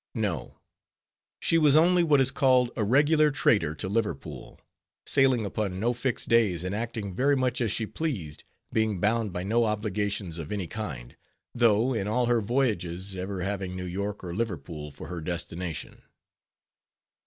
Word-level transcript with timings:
No: 0.15 0.57
she 1.39 1.59
was 1.59 1.75
only 1.75 2.03
what 2.03 2.19
is 2.19 2.31
called 2.31 2.71
a 2.75 2.83
regular 2.83 3.29
trader 3.29 3.75
to 3.75 3.87
Liverpool; 3.87 4.59
sailing 5.05 5.45
upon 5.45 5.79
no 5.79 5.93
fixed 5.93 6.27
days, 6.27 6.63
and 6.63 6.73
acting 6.73 7.13
very 7.13 7.35
much 7.37 7.61
as 7.61 7.71
she 7.71 7.85
pleased, 7.85 8.43
being 8.73 8.99
bound 8.99 9.31
by 9.31 9.43
no 9.43 9.65
obligations 9.65 10.39
of 10.39 10.51
any 10.51 10.65
kind: 10.65 11.15
though 11.53 11.93
in 11.93 12.07
all 12.07 12.25
her 12.25 12.41
voyages, 12.41 13.15
ever 13.15 13.41
having 13.41 13.75
New 13.75 13.85
York 13.85 14.23
or 14.23 14.33
Liverpool 14.33 14.89
for 14.91 15.05
her 15.05 15.21
destination. 15.21 16.01